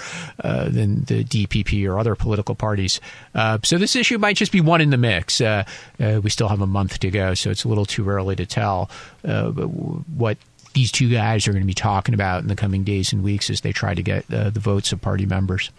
[0.43, 3.01] uh, than the DPP or other political parties?
[3.35, 5.41] Uh, so this issue might just be one in the mix.
[5.41, 5.65] Uh,
[6.01, 8.47] uh we still have a month to go, so it's a little too early to
[8.47, 8.91] tell
[9.25, 10.39] uh, what
[10.73, 13.51] these two guys are going to be talking about in the coming days and weeks
[13.51, 15.71] as they try to get uh, the votes of party members.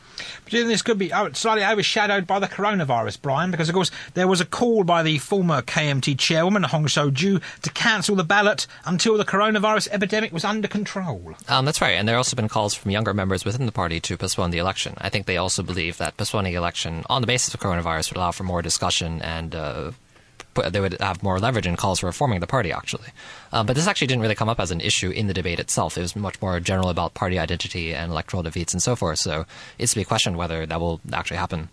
[0.43, 4.27] But this could be oh, slightly overshadowed by the coronavirus, Brian, because of course there
[4.27, 9.17] was a call by the former KMT chairwoman Hung Hsiu-chu to cancel the ballot until
[9.17, 11.33] the coronavirus epidemic was under control.
[11.47, 13.99] Um, that's right, and there have also been calls from younger members within the party
[14.01, 14.95] to postpone the election.
[14.99, 18.17] I think they also believe that postponing the election on the basis of coronavirus would
[18.17, 19.91] allow for more discussion and uh,
[20.69, 23.09] they would have more leverage in calls for reforming the party, actually.
[23.51, 25.97] Um, but this actually didn't really come up as an issue in the debate itself.
[25.97, 29.19] It was much more general about party identity and electoral defeats and so forth.
[29.19, 29.45] So
[29.77, 31.69] it's to be questioned whether that will actually happen.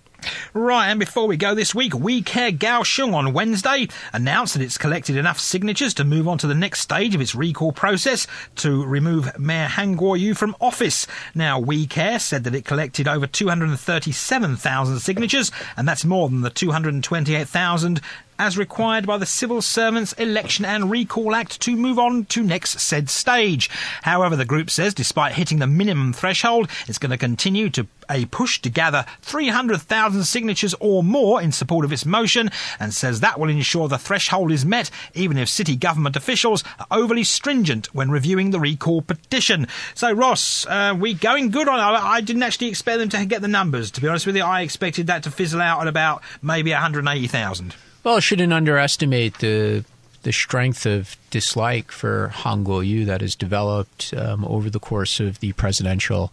[0.53, 4.79] Right, and before we go this week, We Care Kaohsiung on Wednesday announced that it's
[4.79, 8.27] collected enough signatures to move on to the next stage of its recall process
[8.57, 11.07] to remove Mayor Han Kuo-yu from office.
[11.35, 16.51] Now, We Care said that it collected over 237,000 signatures, and that's more than the
[16.51, 18.01] 228,000
[18.41, 22.81] as required by the Civil Servants Election and Recall Act to move on to next
[22.81, 23.69] said stage.
[24.01, 28.25] However, the group says despite hitting the minimum threshold, it's going to continue to a
[28.25, 33.39] push to gather 300,000 signatures or more in support of its motion and says that
[33.39, 38.11] will ensure the threshold is met even if city government officials are overly stringent when
[38.11, 39.69] reviewing the recall petition.
[39.95, 43.49] So, Ross, uh, we going good on I didn't actually expect them to get the
[43.49, 44.45] numbers, to be honest with you.
[44.45, 47.75] I expected that to fizzle out at about maybe 180,000.
[48.03, 49.85] Well, shouldn't underestimate the
[50.23, 55.41] the strength of dislike for Han Kuo-yu that has developed um, over the course of
[55.41, 56.31] the presidential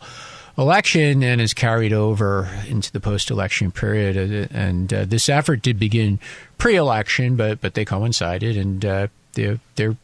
[0.57, 4.17] election and is carried over into the post-election period.
[4.17, 6.19] Uh, and uh, this effort did begin
[6.57, 9.95] pre-election, but but they coincided, and uh, they're they're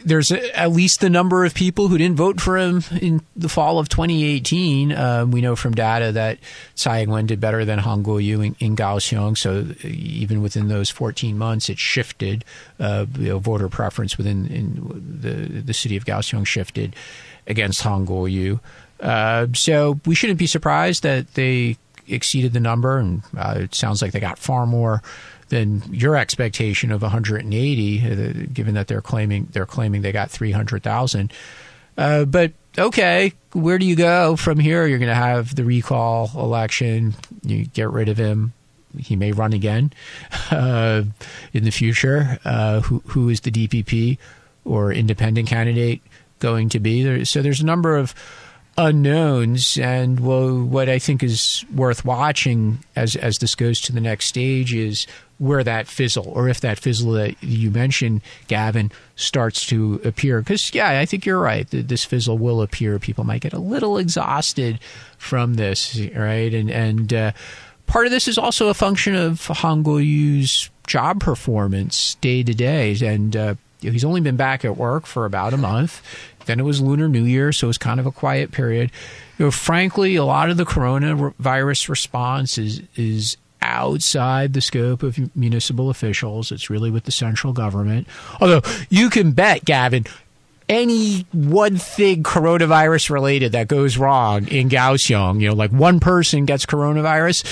[0.00, 3.78] there's at least the number of people who didn't vote for him in the fall
[3.78, 4.92] of 2018.
[4.92, 6.38] Uh, we know from data that
[6.74, 9.36] Tsai Ing-wen did better than Han Kuo-yu in, in Kaohsiung.
[9.36, 12.44] So even within those 14 months, it shifted.
[12.78, 16.94] Uh, you know, voter preference within in the the city of Kaohsiung shifted
[17.46, 18.60] against Han Kuo-yu.
[19.00, 21.76] Uh, so we shouldn't be surprised that they
[22.08, 25.02] exceeded the number, and uh, it sounds like they got far more
[25.48, 31.32] than your expectation of 180, uh, given that they're claiming they're claiming they got 300,000.
[31.98, 34.86] Uh, but okay, where do you go from here?
[34.86, 37.14] You're going to have the recall election.
[37.42, 38.52] You get rid of him.
[38.98, 39.92] He may run again
[40.50, 41.02] uh,
[41.52, 42.38] in the future.
[42.44, 44.18] Uh, who who is the DPP
[44.64, 46.02] or independent candidate
[46.38, 47.02] going to be?
[47.02, 48.14] There, so there's a number of
[48.78, 49.78] unknowns.
[49.78, 54.26] And well, what I think is worth watching as as this goes to the next
[54.26, 55.06] stage is
[55.38, 60.40] where that fizzle, or if that fizzle that you mentioned, Gavin, starts to appear.
[60.40, 61.66] Because yeah, I think you're right.
[61.70, 62.98] This fizzle will appear.
[62.98, 64.80] People might get a little exhausted
[65.18, 66.52] from this, right?
[66.52, 67.32] And and uh,
[67.86, 72.96] part of this is also a function of Han Kuo-yu's job performance day to day,
[73.02, 76.02] and uh, he's only been back at work for about a month.
[76.46, 78.92] Then it was Lunar New Year, so it was kind of a quiet period.
[79.36, 83.36] You know, frankly, a lot of the coronavirus response is is
[83.66, 86.52] outside the scope of municipal officials.
[86.52, 88.06] It's really with the central government.
[88.40, 90.06] Although you can bet, Gavin,
[90.68, 96.44] any one thing coronavirus related that goes wrong in Kaohsiung, you know, like one person
[96.44, 97.44] gets coronavirus,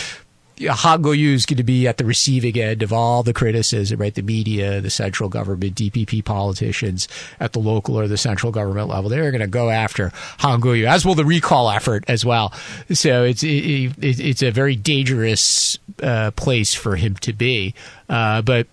[0.61, 4.15] Han Kuo-yu is going to be at the receiving end of all the criticism, right?
[4.15, 7.09] The media, the central government, DPP politicians
[7.41, 9.11] at the local or the central government level.
[9.11, 12.53] They're going to go after Han Kuo-yu, as will the recall effort as well.
[12.93, 17.75] So it's it, it, it's a very dangerous uh, place for him to be.
[18.09, 18.69] Uh, but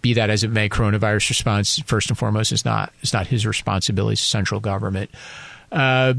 [0.00, 3.46] be that as it may, coronavirus response first and foremost is not is not his
[3.46, 4.14] responsibility.
[4.14, 5.10] It's central government.
[5.70, 6.14] Uh,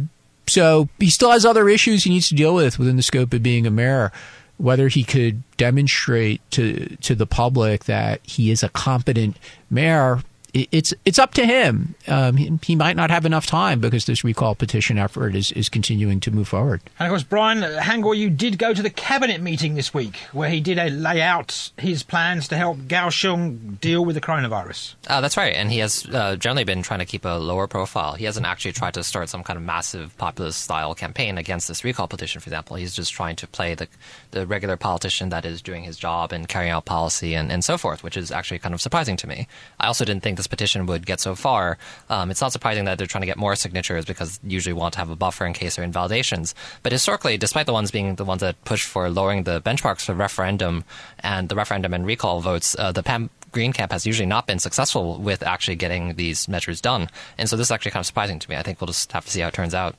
[0.45, 3.43] so he still has other issues he needs to deal with within the scope of
[3.43, 4.11] being a mayor
[4.57, 9.37] whether he could demonstrate to to the public that he is a competent
[9.69, 10.21] mayor
[10.53, 11.95] it's it's up to him.
[12.07, 15.69] Um, he, he, might not have enough time because this recall petition effort is, is
[15.69, 16.81] continuing to move forward.
[16.99, 20.49] And of course, Brian Han Kuo-yu did go to the cabinet meeting this week where
[20.49, 24.95] he did uh, lay out his plans to help Kaohsiung deal with the coronavirus.
[25.07, 28.13] Uh, that's right, and he has uh, generally been trying to keep a lower profile.
[28.13, 31.83] He hasn't actually tried to start some kind of massive populist style campaign against this
[31.83, 32.77] recall petition, for example.
[32.77, 33.87] He's just trying to play the
[34.31, 37.77] the regular politician that is doing his job and carrying out policy and, and so
[37.77, 39.47] forth, which is actually kind of surprising to me.
[39.79, 41.77] I also didn't think this petition would get so far.
[42.09, 44.99] Um, it's not surprising that they're trying to get more signatures because usually want to
[44.99, 46.55] have a buffer in case there are invalidations.
[46.83, 50.13] But historically, despite the ones being the ones that push for lowering the benchmarks for
[50.13, 50.83] referendum
[51.19, 54.59] and the referendum and recall votes, uh, the Pam Green camp has usually not been
[54.59, 57.09] successful with actually getting these measures done.
[57.37, 58.55] And so this is actually kind of surprising to me.
[58.55, 59.95] I think we'll just have to see how it turns out.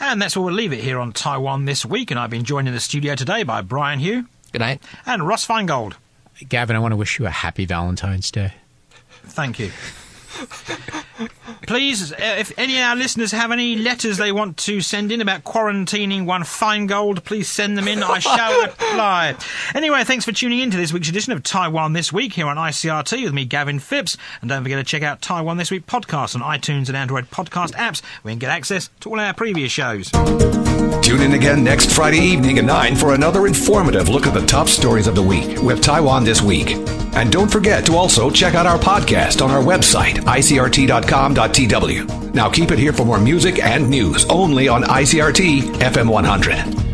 [0.00, 2.10] And that's where we'll leave it here on Taiwan this week.
[2.10, 4.26] And I've been joined in the studio today by Brian Hioe.
[4.52, 4.82] Good night.
[5.04, 5.94] And Ross Feingold.
[6.48, 8.54] Gavin, I want to wish you a happy Valentine's Day.
[9.28, 9.70] Thank you.
[11.66, 15.20] Please, uh, if any of our listeners have any letters they want to send in
[15.20, 18.02] about quarantining one Feingold, please send them in.
[18.02, 19.36] I shall reply.
[19.74, 22.56] Anyway, thanks for tuning in to this week's edition of Taiwan This Week here on
[22.56, 24.16] ICRT with me, Gavin Phipps.
[24.40, 27.72] And don't forget to check out Taiwan This Week podcast on iTunes and Android podcast
[27.72, 30.10] apps where you can get access to all our previous shows.
[31.02, 34.68] Tune in again next Friday evening at 9 for another informative look at the top
[34.68, 36.72] stories of the week with Taiwan This Week.
[37.14, 40.24] And don't forget to also check out our podcast on our website,
[41.08, 42.34] icrt.com.tw.
[42.34, 46.87] Now keep it here for more music and news only on ICRT FM 100.